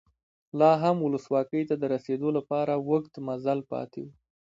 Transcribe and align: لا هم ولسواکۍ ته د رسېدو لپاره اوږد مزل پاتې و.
لا 0.59 0.71
هم 0.81 0.97
ولسواکۍ 1.01 1.63
ته 1.69 1.75
د 1.77 1.83
رسېدو 1.93 2.29
لپاره 2.37 2.71
اوږد 2.75 3.13
مزل 3.27 3.59
پاتې 3.71 3.99
و. 4.03 4.07